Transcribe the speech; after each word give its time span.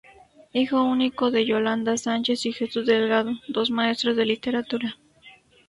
Hijo 0.53 0.83
único 0.83 1.29
de 1.29 1.45
Yolanda 1.45 1.95
Sánchez 1.95 2.47
y 2.47 2.53
Jesús 2.53 2.87
Delgado, 2.87 3.33
dos 3.49 3.69
maestros 3.69 4.17
de 4.17 4.25
Literatura. 4.25 4.97